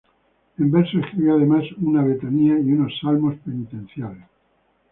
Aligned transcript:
En 0.57 0.71
verso 0.71 0.97
escribió, 0.97 1.35
además, 1.35 1.63
una 1.79 2.01
"Letanía" 2.03 2.57
y 2.57 2.73
unos 2.73 2.91
"Salmos 2.99 3.35
penitenciales". 3.45 4.23